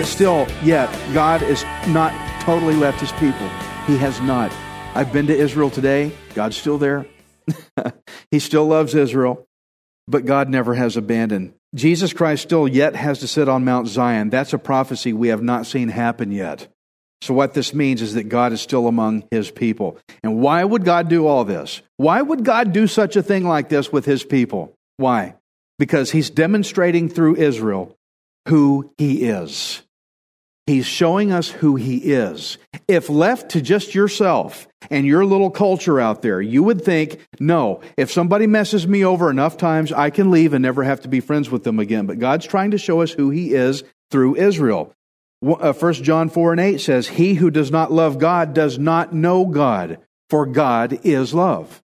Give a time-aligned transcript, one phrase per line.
[0.00, 3.46] But still, yet, God is not totally left his people.
[3.86, 4.50] He has not.
[4.94, 6.10] I've been to Israel today.
[6.34, 7.04] God's still there.
[8.30, 9.46] He still loves Israel,
[10.06, 11.54] but God never has abandoned.
[11.74, 14.30] Jesus Christ still yet has to sit on Mount Zion.
[14.30, 16.68] That's a prophecy we have not seen happen yet.
[17.22, 19.98] So, what this means is that God is still among his people.
[20.22, 21.82] And why would God do all this?
[21.96, 24.74] Why would God do such a thing like this with his people?
[24.96, 25.34] Why?
[25.78, 27.96] Because he's demonstrating through Israel
[28.48, 29.82] who he is.
[30.66, 32.58] He's showing us who he is.
[32.86, 37.80] If left to just yourself and your little culture out there, you would think, no,
[37.96, 41.20] if somebody messes me over enough times, I can leave and never have to be
[41.20, 42.06] friends with them again.
[42.06, 44.94] But God's trying to show us who he is through Israel.
[45.40, 49.14] 1 uh, John 4 and 8 says, He who does not love God does not
[49.14, 51.82] know God, for God is love.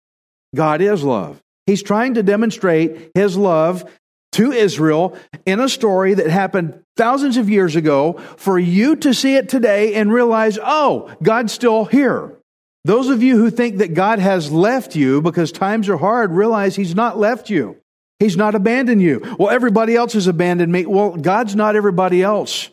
[0.55, 1.43] God is love.
[1.67, 3.91] He's trying to demonstrate his love
[4.33, 9.37] to Israel in a story that happened thousands of years ago for you to see
[9.37, 12.37] it today and realize, oh, God's still here.
[12.85, 16.77] Those of you who think that God has left you because times are hard, realize
[16.77, 17.77] He's not left you.
[18.21, 19.37] He's not abandoned you.
[19.39, 20.87] Well, everybody else has abandoned me.
[20.87, 22.71] Well, God's not everybody else.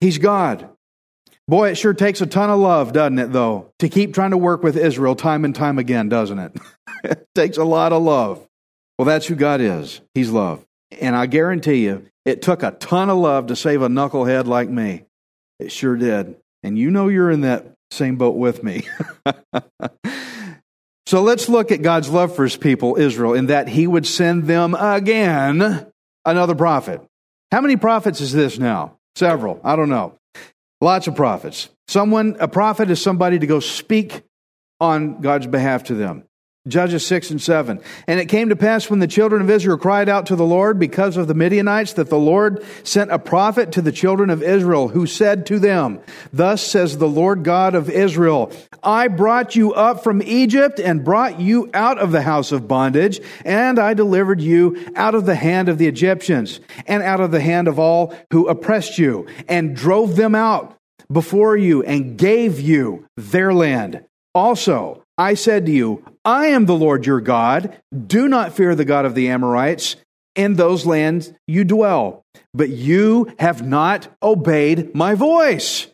[0.00, 0.68] He's God.
[1.48, 4.36] Boy, it sure takes a ton of love, doesn't it, though, to keep trying to
[4.36, 6.56] work with Israel time and time again, doesn't it?
[7.04, 8.46] it takes a lot of love.
[8.98, 10.00] Well, that's who God is.
[10.14, 10.64] He's love.
[11.00, 14.68] And I guarantee you, it took a ton of love to save a knucklehead like
[14.68, 15.04] me.
[15.58, 16.36] It sure did.
[16.62, 18.82] And you know you're in that same boat with me.
[21.06, 24.44] so let's look at God's love for his people, Israel, in that he would send
[24.44, 25.86] them again
[26.24, 27.00] another prophet.
[27.52, 28.98] How many prophets is this now?
[29.14, 29.60] Several.
[29.62, 30.18] I don't know.
[30.80, 31.68] Lots of prophets.
[31.88, 34.22] Someone, a prophet is somebody to go speak
[34.80, 36.24] on God's behalf to them.
[36.68, 37.80] Judges 6 and 7.
[38.06, 40.78] And it came to pass when the children of Israel cried out to the Lord
[40.78, 44.88] because of the Midianites that the Lord sent a prophet to the children of Israel
[44.88, 46.00] who said to them,
[46.32, 51.40] Thus says the Lord God of Israel, I brought you up from Egypt and brought
[51.40, 55.68] you out of the house of bondage, and I delivered you out of the hand
[55.68, 60.16] of the Egyptians and out of the hand of all who oppressed you and drove
[60.16, 60.76] them out
[61.10, 64.04] before you and gave you their land.
[64.34, 67.80] Also, I said to you, I am the Lord your God.
[68.06, 69.96] Do not fear the God of the Amorites
[70.34, 72.24] in those lands you dwell.
[72.52, 75.86] But you have not obeyed my voice.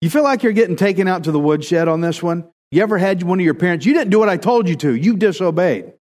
[0.00, 2.48] You feel like you're getting taken out to the woodshed on this one?
[2.70, 4.94] You ever had one of your parents, you didn't do what I told you to,
[4.94, 5.92] you disobeyed.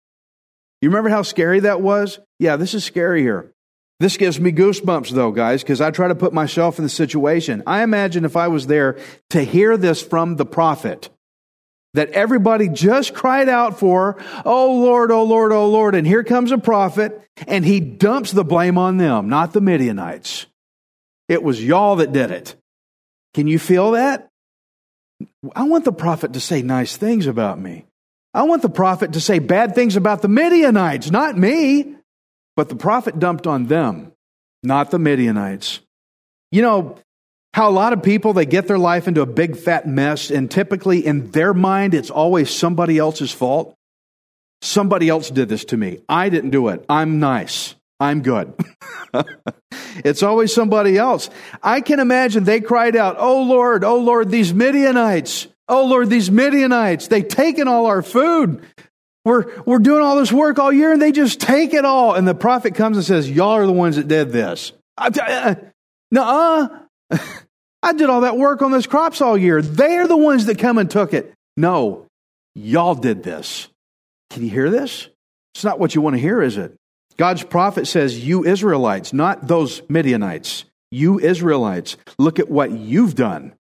[0.82, 2.20] You remember how scary that was?
[2.40, 3.54] Yeah, this is scary here.
[4.00, 7.64] This gives me goosebumps, though, guys, because I try to put myself in the situation.
[7.66, 9.00] I imagine if I was there
[9.32, 11.10] to hear this from the prophet
[11.94, 15.96] that everybody just cried out for, oh Lord, oh Lord, oh Lord.
[15.96, 20.46] And here comes a prophet, and he dumps the blame on them, not the Midianites.
[21.30, 22.56] It was y'all that did it.
[23.34, 24.30] Can you feel that?
[25.56, 27.86] I want the prophet to say nice things about me.
[28.34, 31.96] I want the prophet to say bad things about the Midianites, not me.
[32.56, 34.14] But the prophet dumped on them,
[34.64, 35.80] not the Midianites.
[36.52, 36.98] You know,
[37.54, 40.50] how a lot of people they get their life into a big fat mess and
[40.50, 43.76] typically in their mind it's always somebody else's fault.
[44.62, 46.00] Somebody else did this to me.
[46.10, 46.84] I didn't do it.
[46.90, 47.76] I'm nice.
[48.00, 48.54] I'm good.
[50.04, 51.30] It's always somebody else.
[51.64, 55.48] I can imagine they cried out oh lord oh lord these midianites.
[55.68, 57.08] Oh lord these midianites.
[57.08, 58.64] They've taken all our food.
[59.26, 62.14] We're, we're doing all this work all year and they just take it all.
[62.16, 64.72] And the prophet comes and says y'all are the ones that did this.
[66.12, 66.87] No
[67.84, 69.62] I did all that work on those crops all year.
[69.62, 71.34] They're the ones that come and took it.
[71.56, 72.08] No,
[72.56, 73.68] y'all did this.
[74.30, 75.10] Can you hear this?
[75.56, 76.76] It's not what you want to hear, is it?
[77.18, 83.54] God's prophet says, You Israelites, not those Midianites, you Israelites, look at what you've done.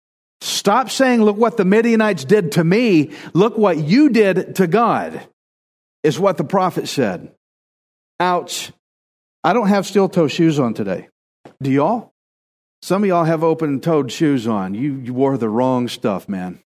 [0.41, 3.12] Stop saying, Look what the Midianites did to me.
[3.33, 5.21] Look what you did to God,
[6.03, 7.31] is what the prophet said.
[8.19, 8.71] Ouch.
[9.44, 11.07] I don't have steel toe shoes on today.
[11.62, 12.12] Do y'all?
[12.86, 14.76] Some of y'all have open toed shoes on.
[14.76, 16.60] You, you wore the wrong stuff, man.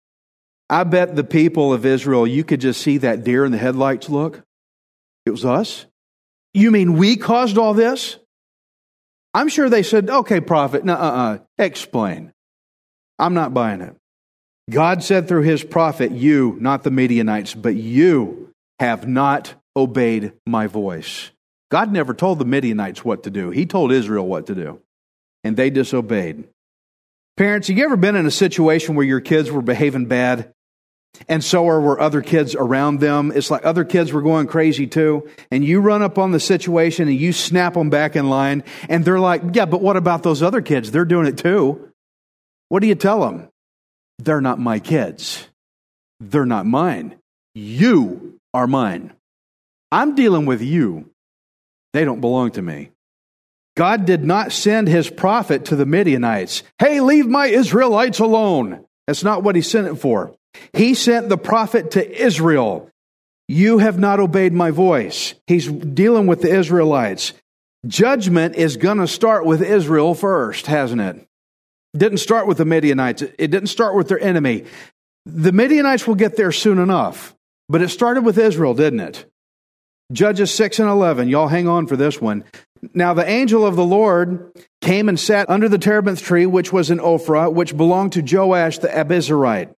[0.69, 4.09] I bet the people of Israel, you could just see that deer in the headlights
[4.09, 4.43] look.
[5.25, 5.85] It was us.
[6.53, 8.17] You mean we caused all this?
[9.33, 12.33] I'm sure they said, okay, prophet, uh, uh, explain.
[13.17, 13.95] I'm not buying it.
[14.69, 20.67] God said through his prophet, you, not the Midianites, but you have not obeyed my
[20.67, 21.31] voice.
[21.71, 23.51] God never told the Midianites what to do.
[23.51, 24.81] He told Israel what to do.
[25.43, 26.47] And they disobeyed.
[27.37, 30.53] Parents, have you ever been in a situation where your kids were behaving bad
[31.27, 33.31] and so are were other kids around them.
[33.33, 35.27] It's like other kids were going crazy too.
[35.51, 38.63] And you run up on the situation and you snap them back in line.
[38.87, 40.91] And they're like, yeah, but what about those other kids?
[40.91, 41.91] They're doing it too.
[42.69, 43.49] What do you tell them?
[44.19, 45.47] They're not my kids.
[46.19, 47.15] They're not mine.
[47.55, 49.13] You are mine.
[49.91, 51.09] I'm dealing with you.
[51.93, 52.91] They don't belong to me.
[53.79, 56.63] God did not send his prophet to the Midianites.
[56.79, 58.85] Hey, leave my Israelites alone.
[59.07, 60.35] That's not what he sent it for.
[60.73, 62.89] He sent the prophet to Israel.
[63.47, 65.33] You have not obeyed my voice.
[65.47, 67.31] He's dealing with the Israelites.
[67.87, 71.25] Judgment is going to start with Israel first, hasn't it?
[71.95, 73.21] Didn't start with the Midianites.
[73.21, 74.65] It didn't start with their enemy.
[75.25, 77.33] The Midianites will get there soon enough,
[77.69, 79.25] but it started with Israel, didn't it?
[80.11, 81.29] Judges 6 and 11.
[81.29, 82.43] Y'all hang on for this one.
[82.93, 84.51] Now the angel of the Lord
[84.81, 88.79] came and sat under the terebinth tree, which was in Ophrah, which belonged to Joash
[88.79, 89.73] the Abiezrite.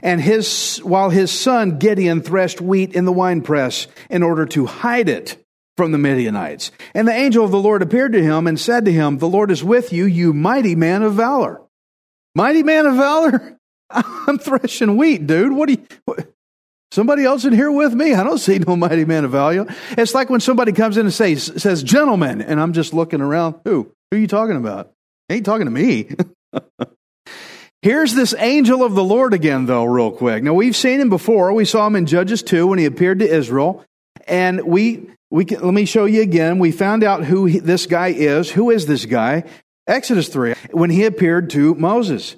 [0.00, 5.08] And his, while his son Gideon threshed wheat in the winepress in order to hide
[5.08, 5.44] it
[5.76, 6.70] from the Midianites.
[6.94, 9.50] And the angel of the Lord appeared to him and said to him, The Lord
[9.50, 11.62] is with you, you mighty man of valor.
[12.34, 13.58] Mighty man of valor?
[13.90, 15.52] I'm threshing wheat, dude.
[15.52, 15.86] What do you.
[16.04, 16.28] What?
[16.98, 18.12] Somebody else in here with me?
[18.12, 19.66] I don't see no mighty man of value.
[19.92, 23.54] It's like when somebody comes in and says, says gentlemen, and I'm just looking around.
[23.64, 23.92] Who?
[24.10, 24.90] Who are you talking about?
[25.30, 26.10] ain't talking to me.
[27.82, 30.42] Here's this angel of the Lord again, though, real quick.
[30.42, 31.52] Now, we've seen him before.
[31.52, 33.84] We saw him in Judges 2 when he appeared to Israel.
[34.26, 36.58] And we, we can, let me show you again.
[36.58, 38.50] We found out who he, this guy is.
[38.50, 39.44] Who is this guy?
[39.86, 42.34] Exodus 3, when he appeared to Moses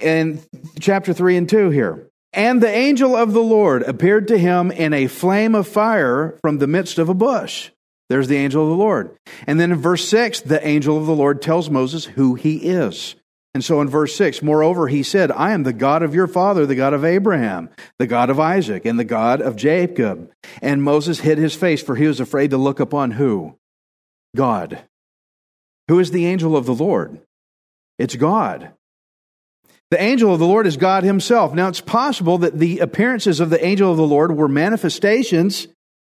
[0.00, 0.40] in
[0.80, 2.07] chapter 3 and 2 here.
[2.32, 6.58] And the angel of the Lord appeared to him in a flame of fire from
[6.58, 7.70] the midst of a bush.
[8.08, 9.16] There's the angel of the Lord.
[9.46, 13.16] And then in verse 6, the angel of the Lord tells Moses who he is.
[13.54, 16.64] And so in verse 6, moreover, he said, I am the God of your father,
[16.64, 20.30] the God of Abraham, the God of Isaac, and the God of Jacob.
[20.62, 23.56] And Moses hid his face, for he was afraid to look upon who?
[24.36, 24.80] God.
[25.88, 27.20] Who is the angel of the Lord?
[27.98, 28.72] It's God.
[29.90, 31.54] The angel of the Lord is God himself.
[31.54, 35.66] Now, it's possible that the appearances of the angel of the Lord were manifestations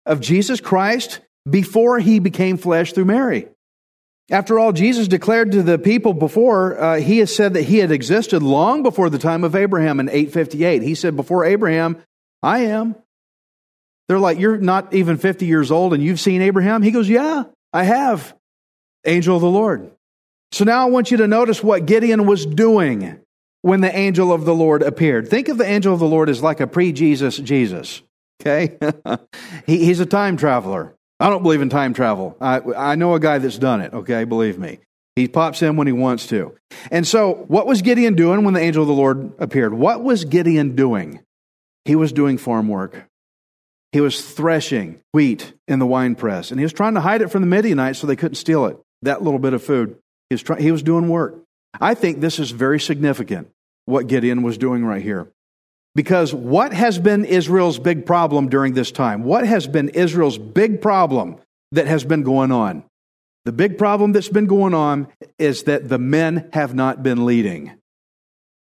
[0.06, 1.20] of Jesus Christ
[1.50, 3.48] before he became flesh through Mary.
[4.32, 7.92] After all, Jesus declared to the people before, uh, he has said that he had
[7.92, 10.82] existed long before the time of Abraham in 858.
[10.82, 12.02] He said, Before Abraham,
[12.42, 12.96] I am.
[14.08, 16.82] They're like, You're not even 50 years old and you've seen Abraham?
[16.82, 18.36] He goes, Yeah, I have.
[19.06, 19.92] Angel of the Lord.
[20.52, 23.20] So now I want you to notice what Gideon was doing
[23.66, 25.28] when the angel of the Lord appeared.
[25.28, 28.04] Think of the angel of the Lord as like a pre Jesus Jesus.
[28.40, 28.78] Okay?
[29.66, 30.94] he, he's a time traveler.
[31.20, 32.38] I don't believe in time travel.
[32.40, 34.24] I, I know a guy that's done it, okay?
[34.24, 34.82] Believe me.
[35.16, 36.56] He pops in when he wants to.
[36.92, 39.74] And so, what was Gideon doing when the angel of the Lord appeared?
[39.74, 41.22] What was Gideon doing?
[41.86, 43.08] He was doing farm work.
[43.94, 47.32] He was threshing wheat in the wine press, and he was trying to hide it
[47.32, 49.98] from the Midianites so they couldn't steal it, that little bit of food.
[50.30, 51.42] He was, try- he was doing work.
[51.82, 53.50] I think this is very significant,
[53.86, 55.32] what Gideon was doing right here.
[55.96, 59.24] Because what has been Israel's big problem during this time?
[59.24, 61.38] What has been Israel's big problem
[61.72, 62.84] that has been going on?
[63.46, 65.08] The big problem that's been going on
[65.40, 67.74] is that the men have not been leading.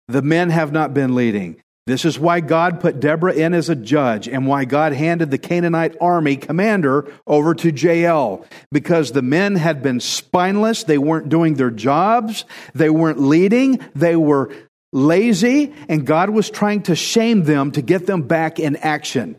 [0.07, 1.61] The men have not been leading.
[1.89, 5.39] This is why God put Deborah in as a judge and why God handed the
[5.39, 8.45] Canaanite army commander over to Jael.
[8.71, 10.85] Because the men had been spineless.
[10.85, 12.45] They weren't doing their jobs.
[12.75, 13.81] They weren't leading.
[13.95, 14.53] They were
[14.93, 19.37] lazy, and God was trying to shame them to get them back in action.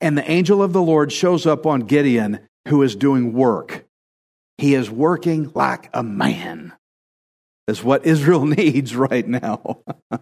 [0.00, 3.86] And the angel of the Lord shows up on Gideon, who is doing work.
[4.58, 6.72] He is working like a man.
[7.66, 9.80] That's what Israel needs right now.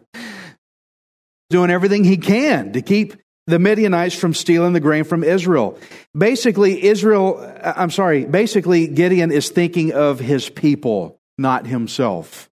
[1.51, 3.15] doing everything he can to keep
[3.47, 5.79] the Midianites from stealing the grain from Israel.
[6.17, 12.51] Basically, Israel, uh, I'm sorry, basically, Gideon is thinking of his people, not himself.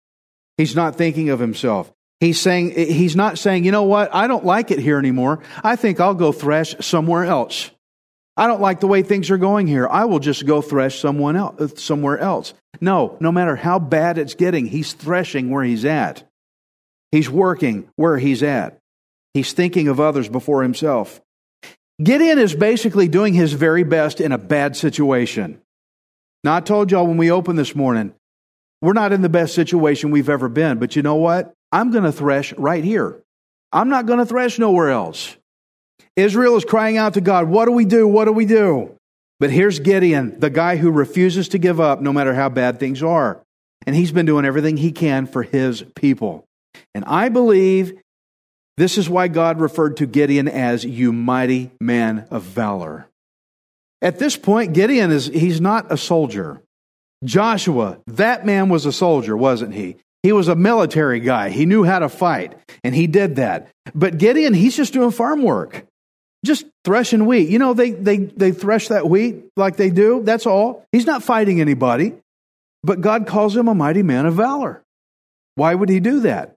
[0.57, 1.93] He's not thinking of himself.
[2.21, 5.41] He's saying, he's not saying, you know what, I don't like it here anymore.
[5.63, 7.71] I think I'll go thresh somewhere else.
[8.37, 9.89] I don't like the way things are going here.
[9.89, 12.55] I will just go thresh someone else, somewhere else.
[12.81, 16.25] No, no matter how bad it's getting, he's threshing where he's at.
[17.11, 18.79] He's working where he's at.
[19.35, 21.21] He's thinking of others before himself.
[22.03, 25.61] Gideon is basically doing his very best in a bad situation.
[26.45, 28.15] Now, I told y'all when we opened this morning,
[28.81, 31.53] we're not in the best situation we've ever been, but you know what?
[31.73, 33.23] I'm going to thresh right here.
[33.73, 35.37] I'm not going to thresh nowhere else.
[36.17, 38.09] Israel is crying out to God, What do we do?
[38.09, 38.95] What do we do?
[39.41, 43.03] But here's Gideon, the guy who refuses to give up no matter how bad things
[43.03, 43.41] are.
[43.87, 46.45] And he's been doing everything he can for his people.
[46.95, 48.01] And I believe
[48.77, 53.09] this is why God referred to Gideon as you mighty man of valor.
[54.03, 56.61] At this point, Gideon is he's not a soldier.
[57.25, 59.97] Joshua, that man was a soldier, wasn't he?
[60.23, 61.51] He was a military guy.
[61.51, 63.69] He knew how to fight, and he did that.
[63.95, 65.87] But Gideon, he's just doing farm work,
[66.45, 67.49] just threshing wheat.
[67.49, 70.23] You know, they, they, they thresh that wheat like they do.
[70.23, 70.85] That's all.
[70.93, 72.15] He's not fighting anybody.
[72.83, 74.83] But God calls him a mighty man of valor.
[75.55, 76.55] Why would he do that?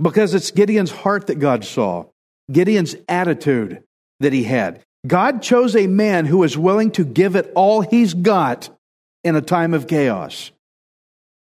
[0.00, 2.06] Because it's Gideon's heart that God saw,
[2.50, 3.82] Gideon's attitude
[4.20, 4.82] that he had.
[5.06, 8.70] God chose a man who is willing to give it all he's got
[9.24, 10.52] in a time of chaos.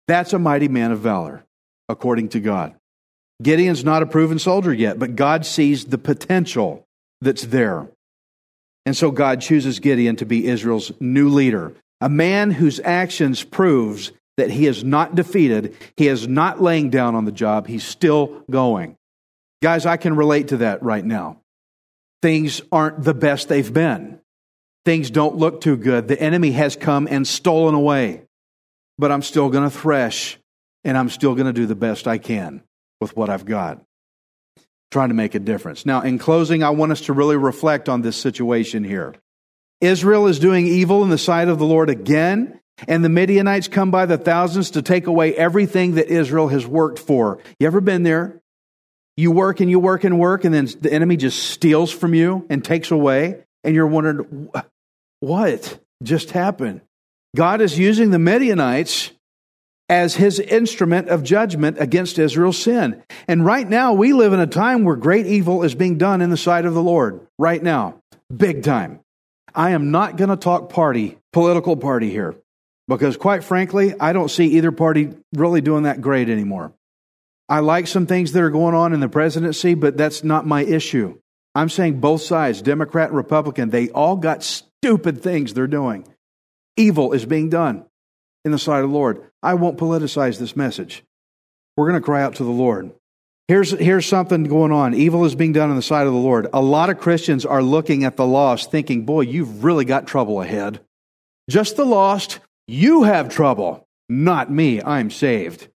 [0.07, 1.45] That's a mighty man of valor,
[1.89, 2.75] according to God.
[3.43, 6.85] Gideon's not a proven soldier yet, but God sees the potential
[7.21, 7.87] that's there.
[8.85, 14.11] And so God chooses Gideon to be Israel's new leader, a man whose actions proves
[14.37, 18.43] that he is not defeated, he is not laying down on the job, he's still
[18.49, 18.95] going.
[19.61, 21.41] Guys, I can relate to that right now.
[22.21, 24.19] Things aren't the best they've been.
[24.85, 26.07] Things don't look too good.
[26.07, 28.26] The enemy has come and stolen away
[28.97, 30.37] but I'm still going to thresh
[30.83, 32.63] and I'm still going to do the best I can
[33.01, 33.81] with what I've got,
[34.91, 35.85] trying to make a difference.
[35.85, 39.15] Now, in closing, I want us to really reflect on this situation here.
[39.81, 43.91] Israel is doing evil in the sight of the Lord again, and the Midianites come
[43.91, 47.39] by the thousands to take away everything that Israel has worked for.
[47.59, 48.41] You ever been there?
[49.15, 52.45] You work and you work and work, and then the enemy just steals from you
[52.49, 54.49] and takes away, and you're wondering,
[55.19, 56.81] what just happened?
[57.35, 59.11] God is using the Midianites
[59.89, 63.03] as his instrument of judgment against Israel's sin.
[63.27, 66.29] And right now, we live in a time where great evil is being done in
[66.29, 67.25] the sight of the Lord.
[67.37, 68.01] Right now,
[68.35, 68.99] big time.
[69.55, 72.35] I am not going to talk party, political party here,
[72.87, 76.73] because quite frankly, I don't see either party really doing that great anymore.
[77.49, 80.63] I like some things that are going on in the presidency, but that's not my
[80.63, 81.17] issue.
[81.55, 86.05] I'm saying both sides, Democrat and Republican, they all got stupid things they're doing
[86.77, 87.85] evil is being done
[88.45, 89.21] in the sight of the Lord.
[89.43, 91.03] I won't politicize this message.
[91.75, 92.91] We're going to cry out to the Lord.
[93.47, 94.93] Here's, here's something going on.
[94.93, 96.47] Evil is being done in the sight of the Lord.
[96.53, 100.41] A lot of Christians are looking at the lost thinking, boy, you've really got trouble
[100.41, 100.81] ahead.
[101.49, 103.87] Just the lost, you have trouble.
[104.09, 104.81] Not me.
[104.81, 105.69] I'm saved.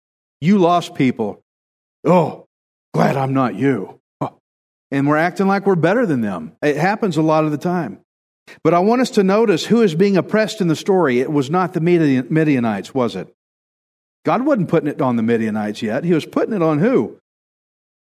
[0.40, 1.42] You lost people.
[2.06, 2.46] Oh,
[2.94, 4.00] glad I'm not you.
[4.90, 6.56] And we're acting like we're better than them.
[6.62, 8.00] It happens a lot of the time.
[8.62, 11.20] But I want us to notice who is being oppressed in the story.
[11.20, 13.34] It was not the Midianites, was it?
[14.24, 16.04] God wasn't putting it on the Midianites yet.
[16.04, 17.18] He was putting it on who?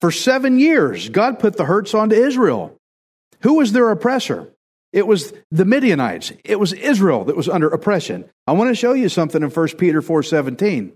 [0.01, 2.77] For seven years, God put the hurts onto Israel.
[3.43, 4.53] Who was their oppressor?
[4.93, 6.33] It was the Midianites.
[6.45, 8.27] It was Israel that was under oppression.
[8.47, 10.93] I want to show you something in 1 Peter 4:17.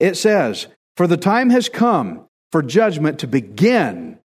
[0.00, 4.18] It says, "For the time has come for judgment to begin."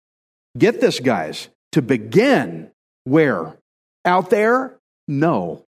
[0.57, 2.71] Get this, guys, to begin
[3.05, 3.57] where?
[4.05, 4.77] Out there?
[5.07, 5.65] No.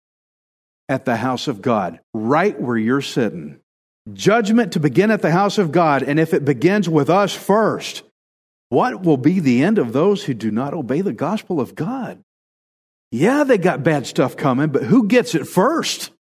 [0.90, 3.60] At the house of God, right where you're sitting.
[4.14, 8.04] Judgment to begin at the house of God, and if it begins with us first,
[8.70, 12.22] what will be the end of those who do not obey the gospel of God?
[13.12, 16.12] Yeah, they got bad stuff coming, but who gets it first?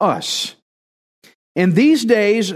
[0.00, 0.56] Us.
[1.54, 2.52] In these days,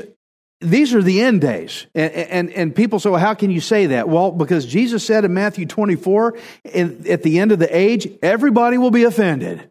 [0.60, 1.86] these are the end days.
[1.94, 4.08] And, and, and, people say, well, how can you say that?
[4.08, 6.36] Well, because Jesus said in Matthew 24,
[6.74, 9.70] at the end of the age, everybody will be offended.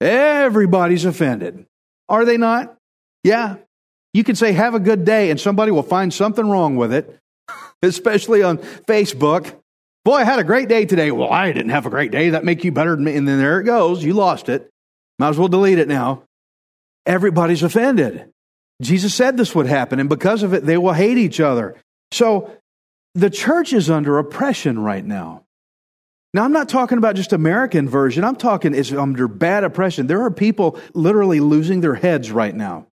[0.00, 1.66] Everybody's offended.
[2.08, 2.76] Are they not?
[3.24, 3.56] Yeah.
[4.12, 7.18] You can say, have a good day, and somebody will find something wrong with it,
[7.82, 9.52] especially on Facebook.
[10.04, 11.10] Boy, I had a great day today.
[11.10, 12.30] Well, I didn't have a great day.
[12.30, 13.16] That make you better than me.
[13.16, 14.04] And then there it goes.
[14.04, 14.70] You lost it.
[15.18, 16.24] Might as well delete it now.
[17.06, 18.30] Everybody's offended.
[18.82, 21.76] Jesus said this would happen, and because of it, they will hate each other.
[22.12, 22.50] So
[23.14, 25.44] the church is under oppression right now.
[26.32, 28.24] Now, I'm not talking about just American version.
[28.24, 30.08] I'm talking it's under bad oppression.
[30.08, 32.88] There are people literally losing their heads right now.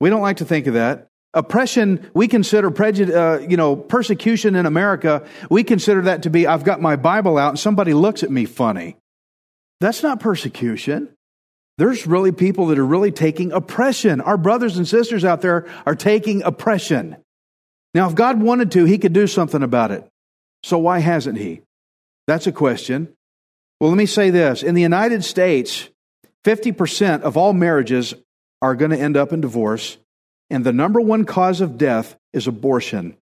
[0.00, 1.08] We don't like to think of that.
[1.34, 5.26] Oppression, we consider prejudice, uh, you know, persecution in America.
[5.50, 8.46] We consider that to be, I've got my Bible out and somebody looks at me
[8.46, 8.96] funny.
[9.80, 11.10] That's not persecution.
[11.82, 14.20] There's really people that are really taking oppression.
[14.20, 17.16] Our brothers and sisters out there are taking oppression.
[17.92, 20.08] Now, if God wanted to, He could do something about it.
[20.62, 21.62] So why hasn't He?
[22.28, 23.12] That's a question.
[23.80, 24.62] Well, let me say this.
[24.62, 25.88] In the United States,
[26.44, 28.14] 50% of all marriages
[28.62, 29.98] are going to end up in divorce,
[30.50, 33.16] and the number one cause of death is abortion,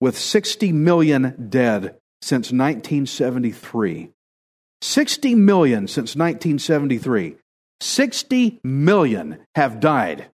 [0.00, 4.10] with 60 million dead since 1973.
[4.82, 7.38] 60 million since 1973.
[7.84, 10.30] 60 million have died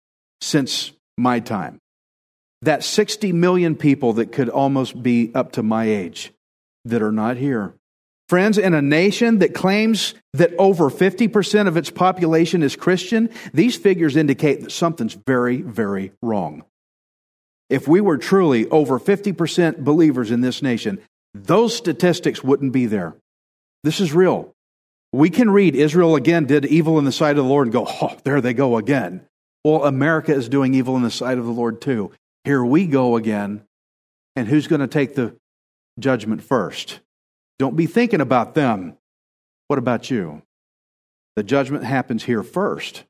[0.42, 1.80] since my time.
[2.64, 6.34] That 60 million people that could almost be up to my age
[6.86, 7.76] that are not here.
[8.30, 13.76] Friends, in a nation that claims that over 50% of its population is Christian, these
[13.76, 16.64] figures indicate that something's very, very wrong.
[17.70, 21.00] If we were truly over 50% believers in this nation,
[21.36, 23.14] those statistics wouldn't be there.
[23.84, 24.55] This is real.
[25.16, 27.88] We can read Israel again did evil in the sight of the Lord and go,
[27.88, 29.26] oh, there they go again.
[29.64, 32.12] Well, America is doing evil in the sight of the Lord too.
[32.44, 33.64] Here we go again.
[34.36, 35.38] And who's going to take the
[35.98, 37.00] judgment first?
[37.60, 38.98] Don't be thinking about them.
[39.70, 40.42] What about you?
[41.38, 43.06] The judgment happens here first,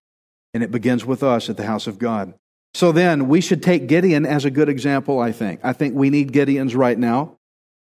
[0.53, 2.35] and it begins with us at the house of God.
[2.75, 5.59] So then, we should take Gideon as a good example, I think.
[5.63, 7.37] I think we need Gideons right now.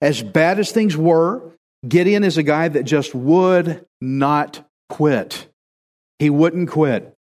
[0.02, 1.52] As bad as things were,
[1.86, 5.48] Gideon is a guy that just would not quit.
[6.20, 7.14] He wouldn't quit.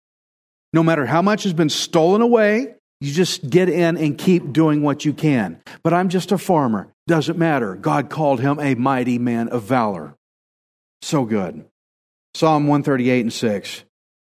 [0.73, 4.81] No matter how much has been stolen away, you just get in and keep doing
[4.81, 5.61] what you can.
[5.83, 6.91] But I'm just a farmer.
[7.05, 7.75] Doesn't matter.
[7.75, 10.15] God called him a mighty man of valor.
[11.01, 11.65] So good.
[12.33, 13.83] Psalm 138 and 6.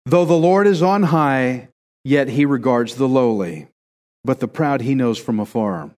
[0.05, 1.69] Though the Lord is on high,
[2.05, 3.69] yet he regards the lowly,
[4.25, 5.91] but the proud he knows from afar.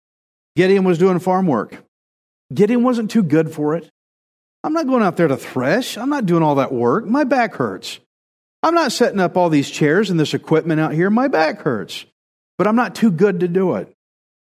[0.57, 1.85] Gideon was doing farm work.
[2.53, 3.91] Gideon wasn't too good for it.
[4.69, 5.97] I'm not going out there to thresh.
[5.97, 7.07] I'm not doing all that work.
[7.07, 8.01] My back hurts.
[8.63, 11.09] I'm not setting up all these chairs and this equipment out here.
[11.09, 12.05] My back hurts.
[12.59, 13.91] But I'm not too good to do it.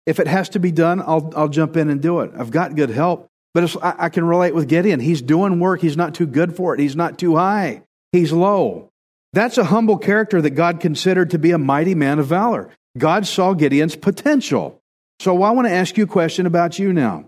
[0.04, 2.32] If it has to be done, I'll, I'll jump in and do it.
[2.36, 3.28] I've got good help.
[3.54, 4.98] But I, I can relate with Gideon.
[4.98, 5.80] He's doing work.
[5.80, 6.80] He's not too good for it.
[6.80, 7.84] He's not too high.
[8.10, 8.90] He's low.
[9.32, 12.70] That's a humble character that God considered to be a mighty man of valor.
[12.98, 14.82] God saw Gideon's potential.
[15.20, 17.26] So I want to ask you a question about you now.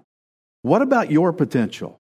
[0.63, 2.01] What about your potential?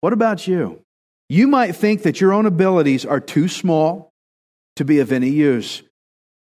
[0.00, 0.82] What about you?
[1.28, 4.12] You might think that your own abilities are too small
[4.76, 5.82] to be of any use.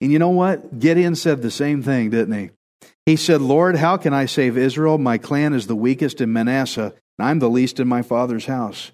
[0.00, 0.78] And you know what?
[0.78, 2.50] Gideon said the same thing, didn't he?
[3.06, 4.98] He said, Lord, how can I save Israel?
[4.98, 8.92] My clan is the weakest in Manasseh, and I'm the least in my father's house.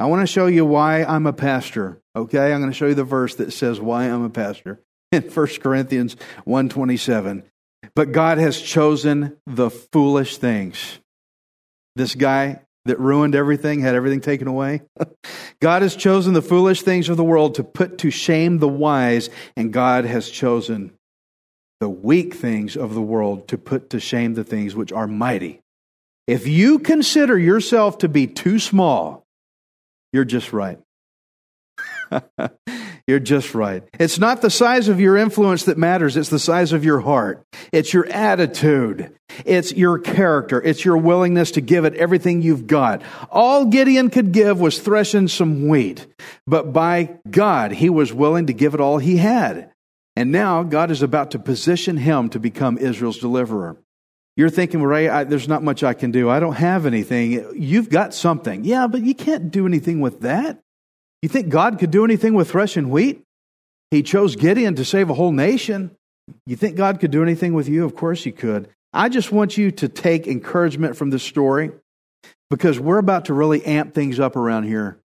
[0.00, 2.00] I want to show you why I'm a pastor.
[2.14, 2.52] Okay?
[2.52, 4.80] I'm going to show you the verse that says why I'm a pastor
[5.12, 7.44] in 1 Corinthians 127.
[7.94, 10.98] But God has chosen the foolish things.
[11.96, 14.82] This guy that ruined everything, had everything taken away.
[15.60, 19.30] God has chosen the foolish things of the world to put to shame the wise,
[19.56, 20.92] and God has chosen
[21.80, 25.60] the weak things of the world to put to shame the things which are mighty.
[26.26, 29.24] If you consider yourself to be too small,
[30.12, 30.78] you're just right.
[33.08, 33.82] You're just right.
[33.98, 37.42] It's not the size of your influence that matters, it's the size of your heart.
[37.72, 39.16] It's your attitude.
[39.46, 40.62] It's your character.
[40.62, 43.00] It's your willingness to give it everything you've got.
[43.30, 46.06] All Gideon could give was threshing some wheat,
[46.46, 49.72] but by God, he was willing to give it all he had.
[50.14, 53.78] And now God is about to position him to become Israel's deliverer.
[54.36, 56.28] You're thinking, Ray, I, there's not much I can do.
[56.28, 57.54] I don't have anything.
[57.54, 58.64] You've got something.
[58.64, 60.60] Yeah, but you can't do anything with that.
[61.22, 63.22] You think God could do anything with threshing wheat?
[63.90, 65.90] He chose Gideon to save a whole nation.
[66.46, 67.84] You think God could do anything with you?
[67.84, 68.68] Of course He could.
[68.92, 71.72] I just want you to take encouragement from this story
[72.50, 74.98] because we're about to really amp things up around here.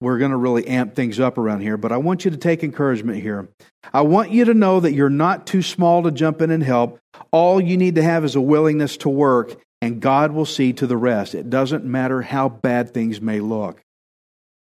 [0.00, 2.62] We're going to really amp things up around here, but I want you to take
[2.62, 3.48] encouragement here.
[3.94, 6.98] I want you to know that you're not too small to jump in and help.
[7.30, 10.86] All you need to have is a willingness to work, and God will see to
[10.86, 11.34] the rest.
[11.34, 13.82] It doesn't matter how bad things may look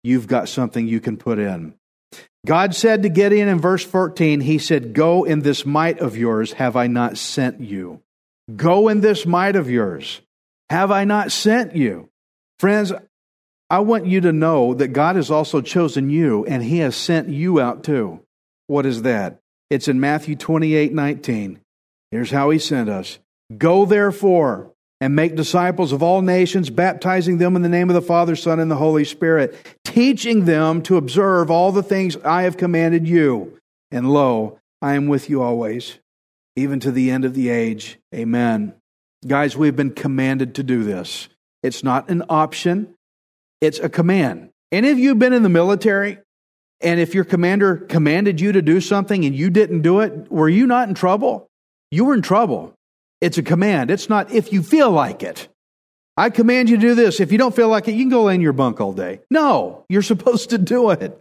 [0.05, 1.75] you've got something you can put in.
[2.47, 6.53] God said to Gideon in verse 14, He said, Go in this might of yours,
[6.53, 8.03] have I not sent you?
[8.55, 10.21] Go in this might of yours,
[10.69, 12.11] have I not sent you?
[12.61, 12.93] Friends,
[13.71, 17.31] I want you to know that God has also chosen you and He has sent
[17.31, 18.21] you out too.
[18.67, 19.41] What is that?
[19.71, 21.61] It's in Matthew 28 19.
[22.11, 23.19] Here's how He sent us
[23.57, 28.03] Go therefore and make disciples of all nations, baptizing them in the name of the
[28.03, 29.55] Father, Son, and the Holy Spirit,
[29.85, 33.59] teaching them to observe all the things I have commanded you.
[33.91, 35.99] And lo, I am with you always,
[36.57, 37.99] even to the end of the age.
[38.15, 38.75] Amen.
[39.27, 41.29] Guys, we've been commanded to do this.
[41.63, 42.95] It's not an option,
[43.61, 44.51] it's a command.
[44.71, 46.19] Any of you have been in the military?
[46.81, 50.49] And if your commander commanded you to do something and you didn't do it, were
[50.49, 51.49] you not in trouble?
[51.91, 52.75] You were in trouble.
[53.25, 53.91] It's a command.
[53.91, 55.49] It's not if you feel like it.
[56.15, 57.21] I command you to do this.
[57.21, 59.21] If you don't feel like it, you can go lay in your bunk all day.
[59.31, 61.19] No, you're supposed to do it.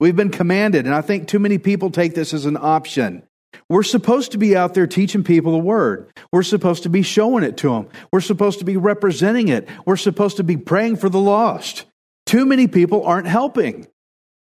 [0.00, 3.22] We've been commanded, and I think too many people take this as an option.
[3.68, 6.10] We're supposed to be out there teaching people the word.
[6.32, 7.88] We're supposed to be showing it to them.
[8.12, 9.68] We're supposed to be representing it.
[9.86, 11.84] We're supposed to be praying for the lost.
[12.26, 13.86] Too many people aren't helping.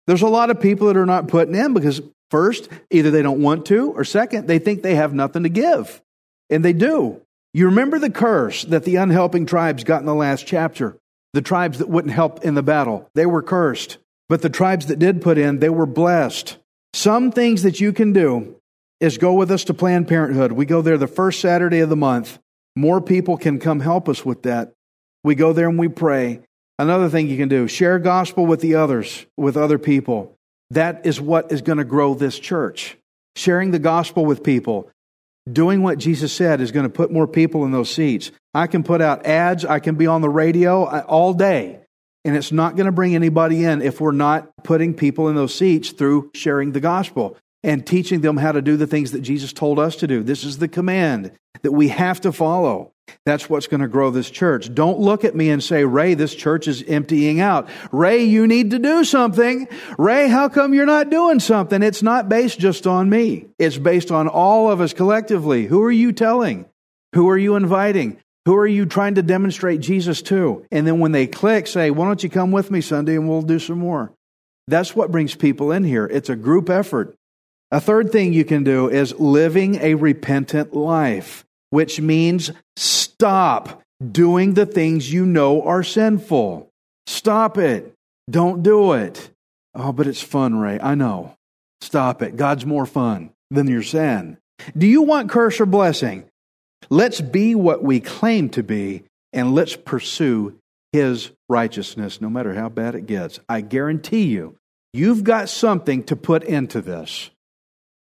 [0.05, 3.41] There's a lot of people that are not putting in because, first, either they don't
[3.41, 6.02] want to, or second, they think they have nothing to give.
[6.53, 7.19] And they do.
[7.53, 10.97] You remember the curse that the unhelping tribes got in the last chapter?
[11.33, 13.97] The tribes that wouldn't help in the battle, they were cursed.
[14.29, 16.57] But the tribes that did put in, they were blessed.
[16.93, 18.55] Some things that you can do
[18.99, 20.51] is go with us to Planned Parenthood.
[20.51, 22.39] We go there the first Saturday of the month.
[22.75, 24.73] More people can come help us with that.
[25.23, 26.41] We go there and we pray.
[26.79, 30.37] Another thing you can do, share gospel with the others, with other people.
[30.71, 32.97] That is what is going to grow this church.
[33.35, 34.89] Sharing the gospel with people.
[35.51, 38.31] Doing what Jesus said is going to put more people in those seats.
[38.53, 41.81] I can put out ads, I can be on the radio uh, all day,
[42.23, 45.53] and it's not going to bring anybody in if we're not putting people in those
[45.53, 49.53] seats through sharing the gospel and teaching them how to do the things that Jesus
[49.53, 50.21] told us to do.
[50.23, 52.91] This is the command that we have to follow.
[53.25, 54.73] That's what's going to grow this church.
[54.73, 57.69] Don't look at me and say, Ray, this church is emptying out.
[57.91, 59.67] Ray, you need to do something.
[59.97, 61.83] Ray, how come you're not doing something?
[61.83, 63.47] It's not based just on me.
[63.59, 65.65] It's based on all of us collectively.
[65.65, 66.65] Who are you telling?
[67.13, 68.19] Who are you inviting?
[68.45, 70.65] Who are you trying to demonstrate Jesus to?
[70.71, 73.41] And then when they click, say, why don't you come with me Sunday and we'll
[73.41, 74.11] do some more?
[74.67, 76.05] That's what brings people in here.
[76.05, 77.15] It's a group effort.
[77.73, 83.81] A third thing you can do is living a repentant life, which means stop
[84.11, 86.69] doing the things you know are sinful.
[87.07, 87.91] Stop it.
[88.29, 89.31] Don't do it.
[89.73, 90.79] Oh, but it's fun, Ray.
[90.79, 91.35] I know.
[91.81, 92.35] Stop it.
[92.35, 94.37] God's more fun than your sin.
[94.77, 96.25] Do you want curse or blessing?
[96.91, 99.01] Let's be what we claim to be
[99.33, 100.59] and let's pursue
[100.91, 103.39] His righteousness no matter how bad it gets.
[103.49, 104.57] I guarantee you,
[104.93, 107.31] you've got something to put into this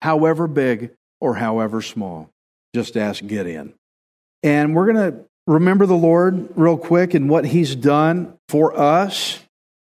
[0.03, 2.29] however big or however small.
[2.75, 3.73] Just ask Gideon.
[4.43, 9.39] And we're going to remember the Lord real quick and what he's done for us.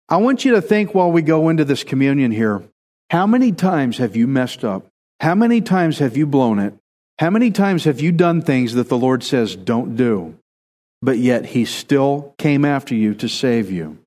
[0.08, 2.62] I want you to think while we go into this communion here
[3.10, 4.88] how many times have you messed up?
[5.20, 6.76] How many times have you blown it?
[7.20, 10.36] How many times have you done things that the Lord says don't do,
[11.02, 13.98] but yet he still came after you to save you?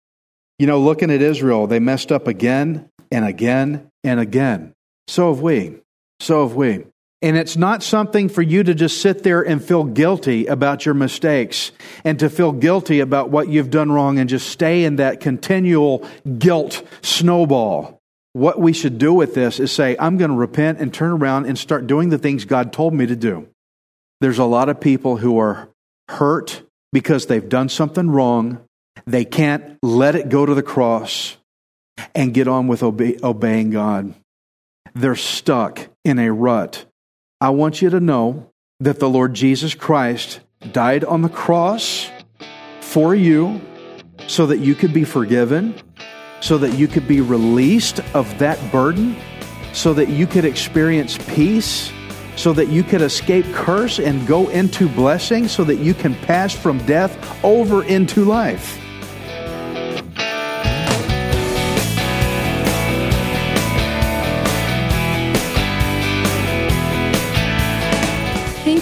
[0.58, 4.72] You know, looking at Israel, they messed up again and again and again.
[5.06, 5.80] So have we.
[6.20, 6.84] So have we.
[7.22, 10.94] And it's not something for you to just sit there and feel guilty about your
[10.94, 11.72] mistakes
[12.04, 16.06] and to feel guilty about what you've done wrong and just stay in that continual
[16.38, 18.00] guilt snowball.
[18.34, 21.46] What we should do with this is say, I'm going to repent and turn around
[21.46, 23.48] and start doing the things God told me to do.
[24.20, 25.70] There's a lot of people who are
[26.08, 28.60] hurt because they've done something wrong.
[29.06, 31.38] They can't let it go to the cross
[32.14, 34.14] and get on with obe- obeying God
[34.96, 36.86] they're stuck in a rut.
[37.40, 40.38] I want you to know that the Lord Jesus Christ
[40.70, 42.08] died on the cross
[42.80, 43.60] for you
[44.28, 45.74] so that you could be forgiven,
[46.40, 49.16] so that you could be released of that burden,
[49.72, 51.90] so that you could experience peace,
[52.36, 56.54] so that you could escape curse and go into blessing, so that you can pass
[56.54, 58.80] from death over into life.